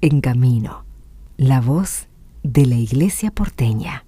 En 0.00 0.20
Camino, 0.20 0.84
la 1.38 1.60
voz 1.60 2.08
de 2.44 2.66
la 2.66 2.76
Iglesia 2.76 3.32
porteña. 3.32 4.04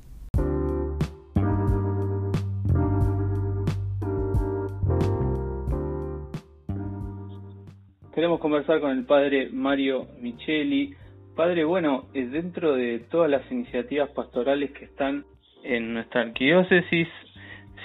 Queremos 8.15 8.39
conversar 8.39 8.81
con 8.81 8.93
el 8.93 9.05
padre 9.05 9.49
Mario 9.53 10.07
Micheli. 10.21 10.95
Padre, 11.35 11.65
bueno, 11.65 12.05
dentro 12.13 12.75
de 12.75 13.01
todas 13.11 13.29
las 13.29 13.51
iniciativas 13.51 14.11
pastorales 14.11 14.71
que 14.71 14.85
están 14.85 15.25
en 15.65 15.95
nuestra 15.95 16.21
arquidiócesis, 16.21 17.09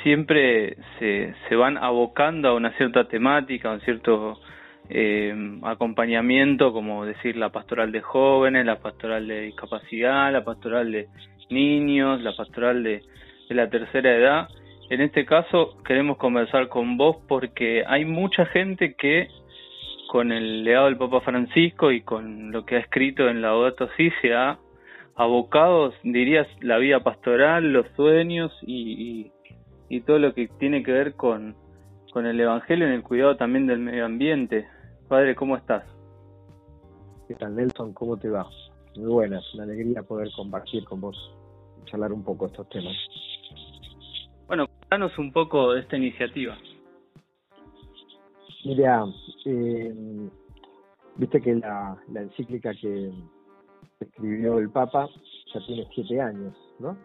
siempre 0.03 0.77
se, 0.99 1.33
se 1.49 1.55
van 1.55 1.75
abocando 1.79 2.49
a 2.49 2.53
una 2.53 2.71
cierta 2.77 3.07
temática, 3.07 3.71
a 3.71 3.73
un 3.73 3.81
cierto 3.81 4.37
eh, 4.89 5.33
acompañamiento, 5.63 6.71
como 6.73 7.05
decir 7.05 7.37
la 7.37 7.49
pastoral 7.49 7.91
de 7.91 8.01
jóvenes, 8.01 8.65
la 8.65 8.79
pastoral 8.79 9.27
de 9.27 9.41
discapacidad, 9.41 10.31
la 10.31 10.43
pastoral 10.43 10.91
de 10.91 11.07
niños, 11.49 12.21
la 12.21 12.35
pastoral 12.35 12.83
de, 12.83 13.03
la 13.49 13.69
tercera 13.69 14.15
edad. 14.15 14.47
En 14.89 15.01
este 15.01 15.25
caso 15.25 15.77
queremos 15.83 16.17
conversar 16.17 16.67
con 16.67 16.97
vos 16.97 17.17
porque 17.27 17.83
hay 17.87 18.05
mucha 18.05 18.45
gente 18.45 18.95
que 18.95 19.27
con 20.07 20.31
el 20.31 20.63
legado 20.63 20.85
del 20.85 20.97
Papa 20.97 21.21
Francisco 21.21 21.91
y 21.91 22.01
con 22.01 22.51
lo 22.51 22.65
que 22.65 22.75
ha 22.75 22.79
escrito 22.79 23.27
en 23.27 23.41
la 23.41 23.49
Laudato 23.49 23.89
Si 23.97 24.11
se 24.21 24.33
ha 24.33 24.59
abocado, 25.15 25.93
dirías, 26.03 26.47
la 26.61 26.77
vida 26.77 26.99
pastoral, 27.01 27.73
los 27.73 27.87
sueños 27.95 28.51
y, 28.61 29.31
y 29.89 30.01
todo 30.01 30.19
lo 30.19 30.33
que 30.33 30.47
tiene 30.59 30.83
que 30.83 30.91
ver 30.91 31.15
con, 31.15 31.55
con 32.11 32.25
el 32.25 32.39
Evangelio 32.39 32.89
y 32.89 32.93
el 32.93 33.03
cuidado 33.03 33.35
también 33.35 33.67
del 33.67 33.79
medio 33.79 34.05
ambiente. 34.05 34.65
Padre, 35.07 35.35
¿cómo 35.35 35.55
estás? 35.55 35.83
¿Qué 37.27 37.35
tal, 37.35 37.55
Nelson? 37.55 37.93
¿Cómo 37.93 38.17
te 38.17 38.27
va? 38.27 38.49
Muy 38.95 39.07
buenas, 39.07 39.43
una 39.53 39.63
alegría 39.63 40.01
poder 40.01 40.31
compartir 40.35 40.83
con 40.85 40.99
vos, 40.99 41.15
charlar 41.85 42.11
un 42.11 42.23
poco 42.23 42.47
estos 42.47 42.67
temas. 42.69 42.95
Bueno, 44.47 44.65
danos 44.89 45.15
un 45.19 45.31
poco 45.31 45.73
de 45.73 45.81
esta 45.81 45.97
iniciativa. 45.97 46.57
Mira, 48.63 49.05
eh, 49.45 49.93
viste 51.17 51.39
que 51.39 51.53
la, 51.53 52.01
la 52.11 52.21
encíclica 52.21 52.73
que 52.73 53.11
escribió 53.99 54.57
el 54.57 54.71
Papa 54.71 55.07
ya 55.53 55.59
tiene 55.67 55.87
siete 55.93 56.19
años, 56.19 56.55
¿no? 56.79 56.97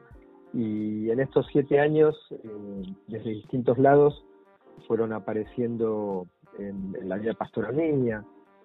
Y 0.54 1.10
en 1.10 1.20
estos 1.20 1.46
siete 1.52 1.78
años, 1.78 2.16
eh, 2.30 2.82
desde 3.08 3.30
distintos 3.30 3.76
lados, 3.76 4.24
fueron 4.88 5.12
apareciendo 5.12 6.26
en, 6.68 7.08
la 7.08 7.16
vida 7.16 7.34
pastoral 7.34 7.76
niña, 7.76 8.24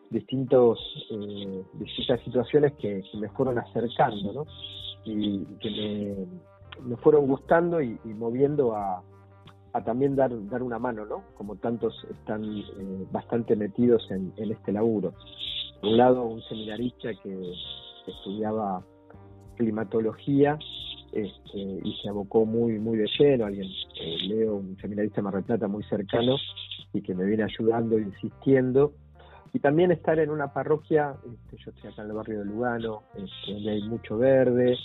distintos, 0.10 0.80
eh, 1.12 1.64
distintas 1.74 2.22
situaciones 2.22 2.74
que, 2.74 3.02
me 3.20 3.30
fueron 3.30 3.58
acercando, 3.58 4.34
¿no? 4.34 4.46
Y 5.04 5.46
que 5.60 6.28
me, 6.82 6.96
fueron 6.98 7.28
gustando 7.28 7.82
y, 7.82 7.98
moviendo 8.06 8.76
a, 8.76 9.04
a, 9.74 9.84
también 9.84 10.16
dar, 10.16 10.32
dar 10.50 10.64
una 10.64 10.80
mano, 10.80 11.06
¿no? 11.06 11.24
Como 11.36 11.56
tantos 11.56 11.94
están 12.10 12.44
eh, 12.44 13.06
bastante 13.12 13.56
metidos 13.56 14.10
en, 14.12 14.34
en 14.38 14.52
este 14.52 14.72
laburo. 14.72 15.14
Por 15.82 15.92
un 15.92 15.98
lado, 15.98 16.24
un 16.24 16.42
seminarista 16.44 17.14
que 17.22 17.54
estudiaba 18.08 18.84
climatología 19.56 20.60
este, 21.12 21.58
y 21.58 21.96
se 22.02 22.10
abocó 22.10 22.46
muy 22.46 22.78
muy 22.78 22.98
de 22.98 23.08
lleno, 23.18 23.46
alguien, 23.46 23.68
eh, 24.02 24.18
Leo, 24.28 24.56
un 24.56 24.78
seminarista 24.78 25.22
de 25.22 25.22
Mar 25.22 25.70
muy 25.70 25.84
cercano 25.84 26.36
y 26.96 27.02
que 27.02 27.14
me 27.14 27.26
viene 27.26 27.44
ayudando, 27.44 28.00
insistiendo, 28.00 28.94
y 29.54 29.60
también 29.60 29.92
estar 29.92 30.20
en 30.20 30.30
una 30.32 30.52
parroquia, 30.52 31.16
este, 31.26 31.58
yo 31.64 31.72
estoy 31.72 31.92
acá 31.92 32.02
en 32.04 32.10
el 32.10 32.16
barrio 32.16 32.40
de 32.40 32.46
Lugano, 32.46 33.04
este, 33.16 33.54
donde 33.54 33.72
hay 33.72 33.84
mucho 33.84 34.18
verde, 34.18 34.78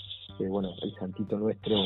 bueno, 0.49 0.71
el 0.83 0.95
santito 0.95 1.39
nuestro 1.39 1.77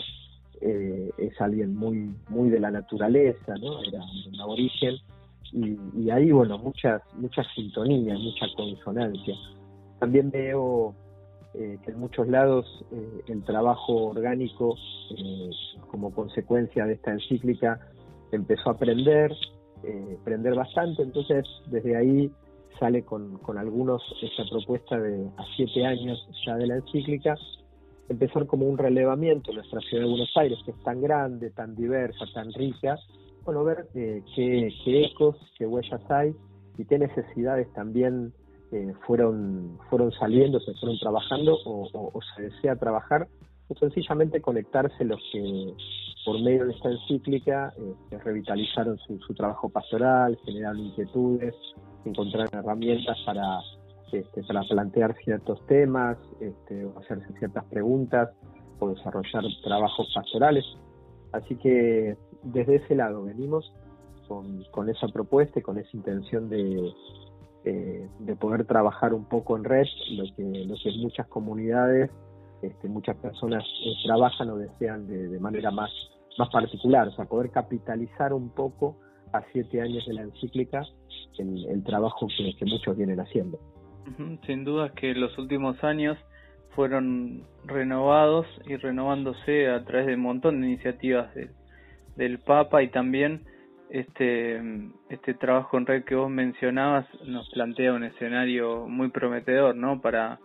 eh, 0.61 1.11
es 1.19 1.41
alguien 1.41 1.75
muy 1.75 2.14
muy 2.28 2.50
de 2.50 2.61
la 2.61 2.70
naturaleza, 2.70 3.54
¿no? 3.60 3.82
Era 3.82 4.00
un 4.03 4.41
aborigen, 4.41 4.97
y, 5.53 5.76
y 5.97 6.10
ahí, 6.10 6.31
bueno, 6.31 6.59
muchas, 6.59 7.03
muchas 7.16 7.47
sintonías, 7.54 8.19
mucha 8.19 8.47
consonancia. 8.56 9.34
También 9.98 10.31
veo 10.31 10.94
eh, 11.54 11.78
que 11.84 11.91
en 11.93 12.00
muchos 12.00 12.28
lados 12.28 12.84
eh, 12.93 13.22
el 13.28 13.43
trabajo 13.44 14.10
orgánico, 14.10 14.77
como 15.91 16.12
consecuencia 16.12 16.87
de 16.87 16.94
esta 16.94 17.12
encíclica, 17.12 17.81
empezó 18.32 18.71
a 18.71 18.72
aprender, 18.72 19.32
aprender 20.21 20.55
bastante, 20.55 21.03
entonces 21.03 21.45
desde 21.67 21.97
ahí 21.97 22.31
sale 22.78 23.03
con, 23.03 23.39
con 23.39 23.59
algunos 23.59 24.03
esta 24.22 24.45
propuesta 24.50 24.99
de 24.99 25.27
a 25.37 25.45
siete 25.56 25.84
años 25.87 26.27
ya 26.45 26.56
de 26.56 26.67
la 26.67 26.77
encíclica, 26.77 27.34
empezar 28.09 28.47
como 28.47 28.67
un 28.67 28.77
relevamiento 28.77 29.50
en 29.50 29.56
nuestra 29.56 29.81
ciudad 29.81 30.05
de 30.05 30.11
Buenos 30.11 30.37
Aires, 30.37 30.59
que 30.65 30.72
es 30.72 30.83
tan 30.83 31.00
grande, 31.00 31.50
tan 31.50 31.75
diversa, 31.75 32.25
tan 32.34 32.53
rica, 32.53 32.97
bueno, 33.45 33.65
ver 33.65 33.87
qué, 33.93 34.72
qué 34.84 35.05
ecos, 35.05 35.37
qué 35.59 35.67
huellas 35.67 36.01
hay 36.11 36.34
y 36.78 36.84
qué 36.84 36.99
necesidades 36.99 37.72
también 37.75 38.33
fueron, 39.06 39.78
fueron 39.89 40.12
saliendo, 40.12 40.61
se 40.61 40.72
fueron 40.75 40.99
trabajando 40.99 41.59
o, 41.65 42.21
se 42.34 42.43
desea 42.43 42.77
trabajar, 42.77 43.28
o 43.69 43.75
sencillamente 43.75 44.41
conectarse 44.41 45.04
los 45.04 45.20
que 45.32 45.75
por 46.25 46.41
medio 46.42 46.66
de 46.66 46.72
esta 46.72 46.91
encíclica 46.91 47.72
eh, 47.76 48.19
revitalizaron 48.19 48.98
su, 48.98 49.34
trabajo 49.34 49.69
pastoral, 49.69 50.38
generaron 50.44 50.80
inquietudes, 50.80 51.54
encontraron 52.04 52.48
herramientas 52.53 53.19
para, 53.26 53.60
este, 54.12 54.42
para 54.44 54.62
plantear 54.62 55.14
ciertos 55.22 55.64
temas, 55.66 56.16
este, 56.41 56.88
hacerse 56.97 57.32
ciertas 57.38 57.64
preguntas, 57.64 58.30
o 58.78 58.88
desarrollar 58.88 59.44
trabajos 59.62 60.10
pastorales. 60.14 60.64
Así 61.32 61.56
que 61.56 62.16
desde 62.42 62.76
ese 62.76 62.94
lado 62.94 63.24
venimos 63.24 63.72
con, 64.28 64.64
con 64.70 64.88
esa 64.88 65.08
propuesta 65.08 65.58
y 65.58 65.62
con 65.62 65.78
esa 65.78 65.91
intención 65.92 66.48
de, 66.48 66.92
eh, 67.64 68.08
de 68.19 68.36
poder 68.36 68.64
trabajar 68.66 69.14
un 69.14 69.24
poco 69.24 69.56
en 69.56 69.64
red, 69.64 69.86
lo 70.12 70.24
que, 70.34 70.42
lo 70.42 70.74
que 70.82 70.91
muchas 70.98 71.26
comunidades, 71.28 72.10
este, 72.66 72.88
muchas 72.88 73.16
personas 73.16 73.64
eh, 73.64 73.92
trabajan 74.04 74.50
o 74.50 74.56
desean 74.56 75.06
de, 75.06 75.38
manera 75.41 75.70
más, 75.70 75.91
más 76.38 76.48
particular, 76.50 77.08
o 77.08 77.12
sea, 77.12 77.25
poder 77.25 77.50
capitalizar 77.50 78.32
un 78.32 78.50
poco 78.50 78.97
a 79.32 79.42
siete 79.52 79.80
años 79.80 80.04
de 80.06 80.14
la 80.14 80.22
encíclica 80.22 80.82
el, 81.38 81.66
el 81.69 81.82
trabajo 81.82 82.28
que, 82.28 82.64
muchos 82.66 82.97
vienen 82.97 83.20
haciendo. 83.20 83.58
Sin 84.47 84.64
duda 84.64 84.91
que 84.91 85.14
los 85.14 85.36
últimos 85.38 85.82
años 85.82 86.19
fueron 86.74 87.44
renovados 87.64 88.47
y 88.66 88.76
renovándose 88.76 89.69
a 89.69 89.82
través 89.84 90.06
de 90.06 90.14
un 90.14 90.20
montón 90.20 90.60
de 90.60 90.69
iniciativas 90.69 91.30
del 92.16 92.38
Papa 92.41 92.82
y 92.82 92.88
también 92.88 93.42
este, 93.91 94.60
este 95.08 95.34
trabajo 95.34 95.78
en 95.78 95.86
red 95.86 96.04
que 96.04 96.14
vos 96.14 96.30
mencionabas 96.30 97.06
nos 97.26 97.48
plantea 97.50 97.92
un 97.92 98.04
escenario 98.04 98.86
muy 98.88 99.08
prometedor, 99.10 99.76
¿no? 99.76 100.00
Para, 100.00 100.41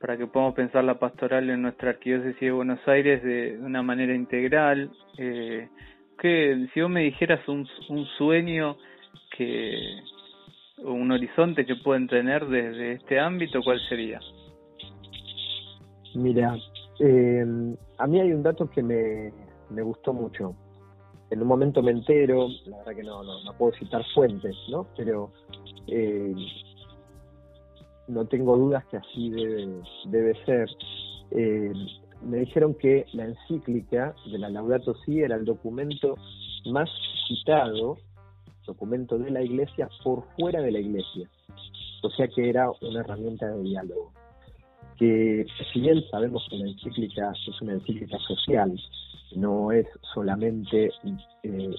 para 0.00 0.16
que 0.16 0.26
podamos 0.26 0.54
pensar 0.54 0.82
la 0.82 0.98
pastoral 0.98 1.50
en 1.50 1.62
nuestra 1.62 1.90
arquidiócesis 1.90 2.40
de 2.40 2.50
Buenos 2.50 2.80
Aires 2.88 3.22
de, 3.22 3.58
una 3.60 3.82
manera 3.82 4.14
integral. 4.14 4.90
Eh, 5.18 5.68
que 6.18 6.68
si 6.72 6.80
vos 6.80 6.90
me 6.90 7.02
dijeras 7.02 7.46
un, 7.48 7.68
un 7.88 8.06
sueño 8.18 8.76
que 9.36 9.74
un 10.78 11.10
horizonte 11.10 11.66
que 11.66 11.76
pueden 11.76 12.08
tener 12.08 12.46
desde 12.46 12.92
este 12.92 13.18
ámbito, 13.20 13.60
¿cuál 13.62 13.78
sería? 13.88 14.20
Mira, 16.14 16.56
eh, 16.98 17.44
a 17.98 18.06
mí 18.06 18.20
hay 18.20 18.32
un 18.32 18.42
dato 18.42 18.70
que 18.70 18.82
me, 18.82 19.32
gustó 19.82 20.12
mucho 20.12 20.54
en 21.30 21.40
un 21.40 21.46
momento 21.46 21.80
me 21.80 21.92
entero, 21.92 22.48
la 22.66 22.78
verdad 22.78 22.96
que 22.96 23.02
no, 23.04 23.22
no, 23.22 23.52
puedo 23.56 23.72
citar 23.74 24.04
fuentes, 24.12 24.56
¿no? 24.68 24.88
Pero 24.96 25.30
eh, 25.86 26.34
no 28.10 28.26
tengo 28.26 28.56
dudas 28.56 28.84
que 28.86 28.96
así 28.98 29.30
debe, 29.30 29.68
debe 30.06 30.44
ser. 30.44 30.68
Eh, 31.30 31.72
me 32.22 32.38
dijeron 32.38 32.74
que 32.74 33.06
la 33.12 33.24
encíclica 33.24 34.14
de 34.30 34.38
la 34.38 34.50
Laudato 34.50 34.94
Si 35.06 35.20
era 35.20 35.36
el 35.36 35.44
documento 35.44 36.16
más 36.66 36.90
citado, 37.26 37.96
documento 38.66 39.18
de 39.18 39.30
la 39.30 39.42
Iglesia 39.42 39.88
por 40.04 40.24
fuera 40.36 40.60
de 40.60 40.72
la 40.72 40.80
Iglesia. 40.80 41.28
O 42.02 42.10
sea 42.10 42.28
que 42.28 42.48
era 42.48 42.70
una 42.82 43.00
herramienta 43.00 43.46
de 43.48 43.62
diálogo. 43.62 44.12
Que 44.96 45.46
si 45.72 45.80
bien 45.80 46.02
sabemos 46.10 46.46
que 46.50 46.56
la 46.56 46.68
encíclica 46.68 47.32
es 47.32 47.62
una 47.62 47.72
encíclica 47.74 48.18
social, 48.18 48.78
no 49.34 49.72
es 49.72 49.86
solamente 50.14 50.90
eh, 51.42 51.74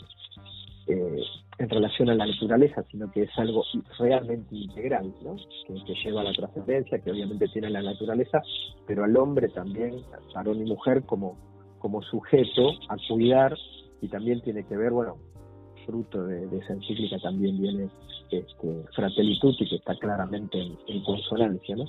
eh, 0.87 1.23
en 1.61 1.69
relación 1.69 2.09
a 2.09 2.15
la 2.15 2.25
naturaleza, 2.25 2.83
sino 2.89 3.11
que 3.11 3.23
es 3.23 3.29
algo 3.37 3.63
realmente 3.99 4.55
integral, 4.55 5.13
¿no? 5.23 5.35
que, 5.67 5.93
lleva 6.03 6.21
a 6.21 6.23
la 6.23 6.33
trascendencia, 6.33 6.99
que 6.99 7.11
obviamente 7.11 7.47
tiene 7.49 7.69
la 7.69 7.81
naturaleza, 7.83 8.41
pero 8.87 9.03
al 9.03 9.15
hombre 9.15 9.49
también, 9.49 10.01
varón 10.33 10.59
y 10.61 10.65
mujer, 10.65 11.03
como, 11.03 11.37
como 11.79 12.01
sujeto 12.01 12.71
a 12.89 12.95
cuidar 13.07 13.55
y 14.01 14.07
también 14.07 14.41
tiene 14.41 14.63
que 14.63 14.75
ver, 14.75 14.91
bueno, 14.91 15.17
fruto 15.85 16.23
de, 16.23 16.45
esa 16.57 16.73
encíclica 16.73 17.19
también 17.19 17.59
viene 17.61 17.89
este, 18.31 18.45
Fratelli 18.95 19.39
Tutti, 19.39 19.67
que 19.69 19.75
está 19.75 19.95
claramente 19.95 20.59
en, 20.59 20.77
en 20.87 21.03
consonancia, 21.03 21.75
¿no? 21.75 21.85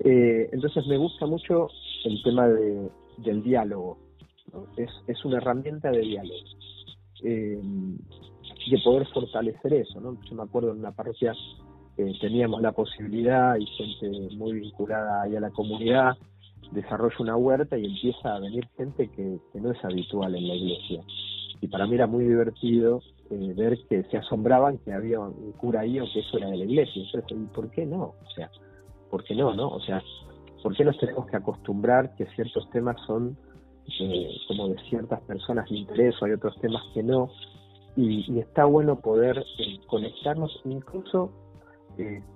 Eh, 0.00 0.48
entonces 0.52 0.86
me 0.88 0.96
gusta 0.96 1.26
mucho 1.26 1.68
el 2.04 2.20
tema 2.24 2.48
de, 2.48 2.90
del 3.18 3.42
diálogo. 3.44 3.98
Es, 4.76 4.90
es 5.06 5.24
una 5.24 5.38
herramienta 5.38 5.90
de 5.90 6.00
diálogo. 6.00 6.40
Eh, 7.22 7.60
así 8.64 8.70
que 8.70 8.82
poder 8.82 9.06
fortalecer 9.08 9.74
eso, 9.74 10.00
¿no? 10.00 10.16
Yo 10.22 10.34
me 10.34 10.42
acuerdo 10.42 10.72
en 10.72 10.78
una 10.78 10.92
parroquia 10.92 11.34
que 11.96 12.12
teníamos 12.20 12.62
la 12.62 12.72
posibilidad 12.72 13.56
y 13.56 13.66
gente 13.66 14.34
muy 14.36 14.52
vinculada 14.54 15.22
ahí 15.22 15.36
a 15.36 15.40
la 15.40 15.50
comunidad 15.50 16.16
desarrolla 16.72 17.16
una 17.20 17.36
huerta 17.36 17.76
y 17.76 17.84
empieza 17.84 18.34
a 18.34 18.40
venir 18.40 18.66
gente 18.76 19.08
que, 19.08 19.38
no 19.54 19.70
es 19.70 19.84
habitual 19.84 20.34
en 20.34 20.48
la 20.48 20.54
iglesia. 20.54 21.02
Y 21.60 21.68
para 21.68 21.86
mí 21.86 21.94
era 21.94 22.06
muy 22.06 22.24
divertido 22.24 23.00
eh, 23.30 23.54
ver 23.56 23.78
que 23.88 24.02
se 24.04 24.16
asombraban 24.16 24.78
que 24.78 24.92
había 24.92 25.20
un 25.20 25.52
cura 25.52 25.80
ahí 25.80 26.00
o 26.00 26.04
que 26.12 26.20
eso 26.20 26.38
era 26.38 26.48
de 26.48 26.56
la 26.56 26.64
iglesia. 26.64 27.02
Entonces, 27.02 27.38
¿y 27.38 27.54
por 27.54 27.70
qué 27.70 27.86
no? 27.86 28.02
O 28.02 28.30
sea, 28.34 28.50
¿por 29.10 29.24
qué 29.24 29.34
no, 29.34 29.54
no? 29.54 29.68
O 29.68 29.80
sea, 29.80 30.02
¿por 30.62 30.74
qué 30.74 30.84
nos 30.84 30.98
tenemos 30.98 31.26
que 31.26 31.36
acostumbrar 31.36 32.14
que 32.16 32.26
ciertos 32.34 32.68
temas 32.70 32.96
son 33.06 33.36
eh, 34.00 34.30
como 34.48 34.68
de 34.68 34.78
ciertas 34.88 35.20
personas 35.22 35.68
de 35.68 35.76
interés 35.76 36.14
o 36.20 36.24
hay 36.24 36.32
otros 36.32 36.58
temas 36.60 36.82
que 36.94 37.02
no? 37.02 37.30
Y, 37.96 38.38
está 38.40 38.64
bueno 38.64 39.00
poder 39.00 39.38
eh, 39.38 39.80
conectarnos 39.86 40.60
incluso 40.64 41.30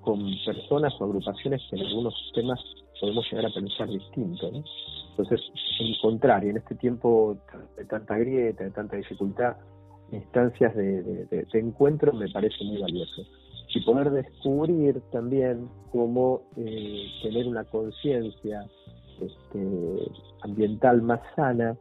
con 0.03 0.21
personas 0.47 0.95
o 1.01 1.05
agrupaciones 1.05 1.61
que 1.69 1.75
en 1.75 1.87
algunos 1.87 2.15
temas 2.33 2.61
podemos 3.01 3.27
llegar 3.31 3.47
a 3.47 3.55
pensar 3.55 3.89
distinto. 3.89 4.51
¿no? 4.53 4.63
Entonces, 5.11 5.41
encontrar, 5.81 6.45
y 6.45 6.51
en 6.51 6.59
este 6.59 6.75
tiempo 6.77 7.37
de 7.77 7.85
tanta 7.87 8.17
grieta, 8.19 8.65
de 8.65 8.71
tanta 8.71 8.97
dificultad, 8.97 9.57
instancias 10.13 10.75
de, 10.75 11.47
encuentro 11.55 12.13
me 12.13 12.29
parece 12.29 12.65
muy 12.65 12.81
valioso. 12.81 13.23
Y 13.75 13.81
poder 13.85 14.11
descubrir 14.11 15.01
también 15.13 15.69
cómo 15.93 16.43
eh, 16.57 17.05
tener 17.23 17.47
una 17.47 17.65
conciencia 17.65 18.67
este, 19.21 20.11
ambiental 20.43 21.03
más 21.03 21.21
sana 21.37 21.77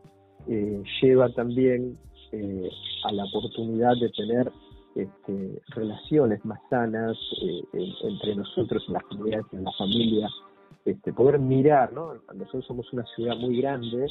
eh, 0.48 0.84
lleva 1.02 1.30
también 1.30 1.98
eh, 2.32 2.70
a 3.04 3.12
la 3.12 3.26
oportunidad 3.26 3.94
de 4.00 4.10
tener 4.10 4.52
este, 4.96 5.62
relaciones 5.68 6.44
más 6.46 6.60
sanas 6.70 7.18
entre 7.74 8.36
nosotros 8.36 8.84
en 8.88 8.94
las 8.94 9.04
comunidades, 9.04 9.46
en 9.52 9.64
la 9.64 9.72
familia, 9.74 10.28
este, 10.86 11.12
poder 11.14 11.40
mirar, 11.40 11.92
¿no? 11.94 12.14
Nosotros 12.34 12.66
somos 12.66 12.92
una 12.94 13.06
ciudad 13.16 13.36
muy 13.36 13.62
grande, 13.62 14.08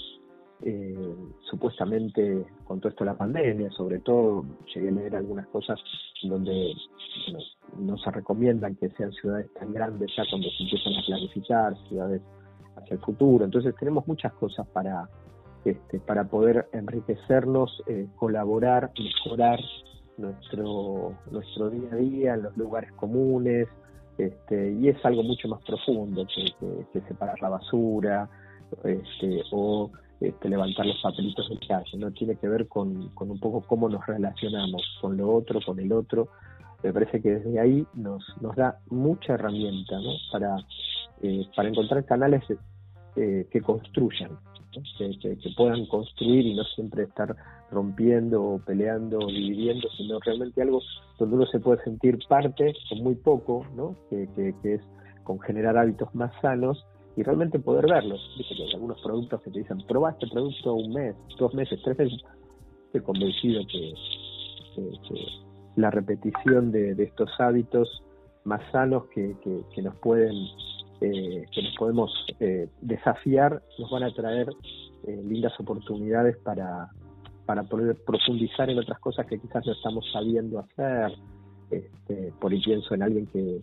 eh, 0.63 1.15
supuestamente 1.51 2.47
con 2.65 2.81
todo 2.81 2.91
esto 2.91 3.05
de 3.05 3.11
la 3.11 3.17
pandemia, 3.17 3.71
sobre 3.71 3.99
todo 4.01 4.45
llegué 4.75 4.89
a 4.89 4.93
leer 4.93 5.17
algunas 5.17 5.47
cosas 5.49 5.79
donde 6.23 6.73
no 7.79 7.97
se 7.99 8.11
recomiendan 8.11 8.75
que 8.77 8.89
sean 8.91 9.13
ciudades 9.13 9.53
tan 9.55 9.73
grandes 9.73 10.11
ya 10.17 10.25
cuando 10.31 10.49
se 10.51 10.65
empiezan 10.65 10.95
a 10.95 11.07
planificar, 11.07 11.77
ciudades 11.89 12.23
hacia 12.77 12.95
el 12.95 13.01
futuro. 13.01 13.45
Entonces 13.45 13.75
tenemos 13.79 14.07
muchas 14.07 14.33
cosas 14.35 14.67
para, 14.69 15.09
este, 15.67 15.99
para 15.99 16.25
poder 16.25 16.69
enriquecernos, 16.73 17.83
eh, 17.89 18.07
colaborar, 18.15 18.93
mejorar 18.97 19.59
nuestro, 20.17 21.15
nuestro 21.31 21.71
día 21.71 21.89
a 21.91 21.97
día 21.97 22.35
en 22.35 22.45
los 22.45 22.57
lugares 22.57 22.93
comunes, 22.93 23.67
este, 24.17 24.73
y 24.73 24.89
es 24.89 25.05
algo 25.05 25.25
mucho 25.25 25.49
más 25.49 25.61
profundo 25.65 26.25
que, 26.27 27.01
separar 27.09 27.41
la 27.43 27.49
basura 27.49 28.31
este, 28.85 29.43
o 29.51 29.91
este, 30.21 30.49
levantar 30.49 30.87
los 30.87 31.01
papelitos 31.03 31.49
de 31.49 31.59
calle, 31.67 31.99
¿no? 31.99 32.13
Tiene 32.13 32.37
que 32.37 32.49
ver 32.49 32.69
con, 32.69 33.11
un 33.19 33.41
poco 33.41 33.61
cómo 33.67 33.89
nos 33.89 34.07
relacionamos 34.07 34.83
con 35.01 35.17
lo 35.17 35.35
otro, 35.35 35.61
con 35.67 35.81
el 35.81 35.93
otro. 35.93 36.29
Me 36.85 36.93
parece 36.93 37.21
que 37.21 37.39
desde 37.39 37.59
ahí 37.59 37.85
nos, 37.95 38.23
nos 38.41 38.55
da 38.55 38.79
mucha 38.89 39.35
herramienta 39.35 39.97
¿no? 39.99 40.13
para, 40.31 40.57
eh, 41.23 41.45
para 41.57 41.69
encontrar 41.69 42.05
canales 42.05 42.45
eh, 43.17 43.49
que 43.51 43.61
construyan, 43.61 44.39
que, 44.99 45.51
puedan 45.57 45.87
construir 45.87 46.47
y 46.47 46.55
no 46.55 46.65
siempre 46.65 47.05
estar 47.05 47.35
rompiendo 47.71 48.43
o 48.43 48.59
peleando 48.59 49.19
o 49.19 49.27
dividiendo, 49.27 49.89
sino 49.97 50.19
realmente 50.21 50.63
algo 50.63 50.81
donde 51.19 51.37
uno 51.37 51.47
se 51.47 51.61
puede 51.61 51.83
sentir 51.83 52.19
parte 52.29 52.75
con 52.89 53.03
muy 53.03 53.15
poco, 53.15 53.67
¿no? 53.75 53.97
que, 54.11 54.29
que, 54.35 54.75
es 54.75 54.81
con 55.25 55.41
generar 55.41 55.77
hábitos 55.77 56.15
más 56.15 56.33
sanos 56.41 56.85
y 57.17 57.23
realmente 57.23 57.59
poder 57.59 57.87
verlos. 57.87 58.21
Viste 58.37 58.55
que 58.55 58.63
hay 58.63 58.75
algunos 58.75 59.01
productos 59.03 59.43
que 59.43 59.51
te 59.51 59.59
dicen, 59.61 59.79
probá 59.89 60.11
este 60.11 60.29
producto 60.29 60.75
un 60.75 60.93
mes, 60.93 61.17
dos 61.39 61.53
meses, 61.55 61.81
tres 61.83 61.99
meses. 61.99 62.23
Estoy 62.87 63.01
convencido 63.01 63.63
que, 63.67 63.95
la 65.77 65.91
repetición 65.91 66.71
de, 66.71 66.93
estos 67.03 67.31
hábitos 67.39 68.03
más 68.45 68.61
sanos 68.71 69.07
que, 69.07 69.35
que 69.75 69.83
nos 69.83 69.97
pueden 69.97 70.35
eh, 71.01 71.45
que 71.53 71.63
nos 71.63 71.75
podemos 71.77 72.11
eh, 72.41 72.69
desafiar 72.81 73.63
nos 73.79 73.91
van 73.91 74.05
a 74.05 74.15
traer 74.15 74.49
eh, 75.07 75.23
lindas 75.25 75.53
oportunidades 75.61 76.39
para, 76.39 76.89
para 77.45 77.65
poder 77.65 77.97
profundizar 78.07 78.71
en 78.71 78.79
otras 78.79 78.99
cosas 79.01 79.27
que 79.27 79.39
quizás 79.39 79.67
no 79.67 79.73
estamos 79.73 80.11
sabiendo 80.11 80.59
hacer. 80.59 81.13
Este, 81.71 82.33
por 82.41 82.53
ahí 82.53 82.63
pienso 82.63 82.95
en 82.95 83.03
alguien 83.03 83.27
que, 83.27 83.61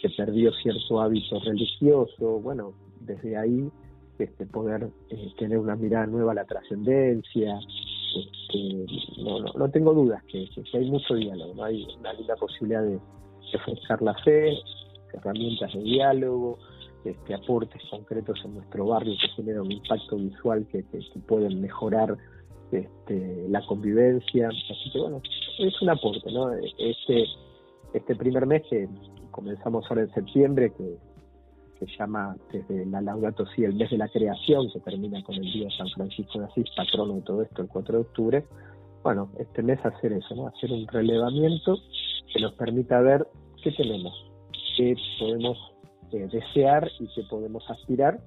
que 0.00 0.10
perdió 0.10 0.52
cierto 0.52 1.00
hábito 1.00 1.40
religioso, 1.40 2.40
bueno, 2.40 2.72
desde 3.00 3.36
ahí 3.36 3.68
este, 4.18 4.46
poder 4.46 4.88
tener 5.38 5.58
una 5.58 5.74
mirada 5.74 6.06
nueva 6.06 6.32
a 6.32 6.36
la 6.36 6.44
trascendencia. 6.44 7.58
Este, 8.16 8.86
no, 9.22 9.40
no, 9.40 9.52
no 9.54 9.70
tengo 9.70 9.92
dudas 9.92 10.22
que, 10.24 10.48
hay 10.72 10.88
mucho 10.88 11.14
diálogo, 11.14 11.54
¿no? 11.54 11.64
hay 11.64 11.84
una 11.98 12.12
linda 12.12 12.36
posibilidad 12.36 12.82
de, 12.82 12.92
de 12.92 14.04
la 14.04 14.14
fe, 14.22 14.56
herramientas 15.12 15.72
de 15.74 15.80
diálogo, 15.80 16.58
este, 17.10 17.34
aportes 17.34 17.82
concretos 17.90 18.40
en 18.44 18.54
nuestro 18.54 18.86
barrio 18.86 19.14
que 19.20 19.28
generan 19.28 19.62
un 19.62 19.72
impacto 19.72 20.16
visual 20.16 20.66
que, 20.70 20.84
pueden 21.26 21.60
mejorar 21.60 22.16
este, 22.72 23.46
la 23.48 23.64
convivencia. 23.66 24.48
Así 24.48 24.90
que 24.92 24.98
bueno, 24.98 25.20
es 25.58 25.82
un 25.82 25.90
aporte, 25.90 26.32
¿no? 26.32 26.52
Este, 26.52 27.24
este 27.92 28.16
primer 28.16 28.46
mes 28.46 28.62
que 28.68 28.88
comenzamos 29.30 29.84
ahora 29.88 30.02
en 30.02 30.14
septiembre, 30.14 30.72
que 30.76 30.98
se 31.78 31.86
llama 31.98 32.36
desde 32.52 32.86
la 32.86 33.00
Laudato 33.00 33.46
Si 33.46 33.64
el 33.64 33.74
mes 33.74 33.90
de 33.90 33.98
la 33.98 34.08
creación, 34.08 34.70
que 34.72 34.80
termina 34.80 35.22
con 35.22 35.34
el 35.36 35.52
día 35.52 35.68
San 35.76 35.88
Francisco 35.90 36.38
de 36.38 36.46
Asís, 36.46 36.66
patrono 36.76 37.14
de 37.14 37.22
todo 37.22 37.42
esto, 37.42 37.62
el 37.62 37.68
4 37.68 37.94
de 37.94 38.00
octubre. 38.00 38.44
Bueno, 39.02 39.30
este 39.38 39.62
mes 39.62 39.78
hacer 39.84 40.12
eso, 40.12 40.34
¿no? 40.34 40.48
Hacer 40.48 40.72
un 40.72 40.86
relevamiento 40.88 41.78
que 42.32 42.40
nos 42.40 42.54
permita 42.54 43.00
ver 43.00 43.26
qué 43.62 43.70
tenemos, 43.72 44.12
qué 44.76 44.96
podemos 45.18 45.75
eh, 46.12 46.28
desear 46.30 46.88
y 46.98 47.06
que 47.14 47.22
podemos 47.28 47.68
aspirar 47.70 48.18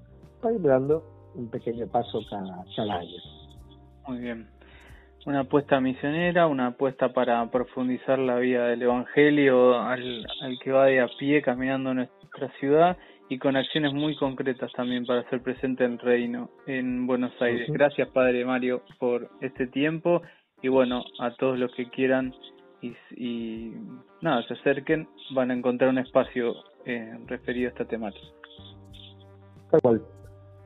para 0.42 0.56
ir 0.56 0.62
dando 0.62 1.04
un 1.36 1.50
pequeño 1.50 1.88
paso 1.88 2.22
cada, 2.30 2.98
año. 2.98 3.18
Muy 4.08 4.20
bien. 4.20 4.48
Una 5.26 5.42
apuesta 5.42 5.80
misionera, 5.80 6.48
una 6.48 6.68
apuesta 6.68 7.10
para 7.10 7.46
profundizar 7.52 8.20
la 8.20 8.38
vida 8.40 8.68
del 8.68 8.82
Evangelio 8.82 9.80
al, 9.80 10.26
al 10.42 10.60
que 10.64 10.72
va 10.72 10.86
de 10.86 11.02
a 11.02 11.08
pie 11.20 11.42
caminando 11.42 11.92
en 11.92 11.98
nuestra 11.98 12.50
ciudad 12.60 12.98
y 13.30 13.38
con 13.38 13.56
acciones 13.56 13.94
muy 13.94 14.16
concretas 14.16 14.72
también 14.74 15.06
para 15.06 15.30
ser 15.30 15.42
presente 15.42 15.84
en 15.84 15.94
el 15.94 16.00
reino 16.00 16.50
en 16.66 17.06
Buenos 17.06 17.32
Aires. 17.42 17.70
Gracias 17.70 18.10
Padre 18.10 18.44
Mario 18.44 18.82
por 18.98 19.30
este 19.42 19.68
tiempo 19.68 20.24
y 20.62 20.68
bueno, 20.68 21.04
a 21.20 21.32
todos 21.36 21.60
los 21.60 21.74
que 21.76 21.90
quieran 21.90 22.34
y, 22.82 22.96
y 23.16 23.74
nada, 24.22 24.42
se 24.48 24.54
acerquen, 24.54 25.08
van 25.32 25.52
a 25.52 25.54
encontrar 25.54 25.90
un 25.90 26.00
espacio 26.00 26.56
eh, 26.90 27.20
referido 27.28 27.68
a 27.68 27.72
esta 27.72 27.86
temática. 27.86 28.28
Tal 29.70 29.82
cual, 29.82 30.02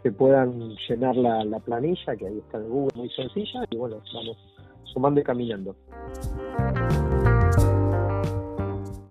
que 0.01 0.11
puedan 0.11 0.75
llenar 0.87 1.15
la, 1.15 1.43
la 1.43 1.59
planilla, 1.59 2.15
que 2.15 2.27
ahí 2.27 2.39
está 2.39 2.57
en 2.57 2.69
Google, 2.69 2.91
muy 2.95 3.09
sencilla, 3.09 3.65
y 3.69 3.75
bueno, 3.75 4.01
vamos 4.13 4.37
sumando 4.85 5.19
y 5.19 5.23
caminando. 5.23 5.75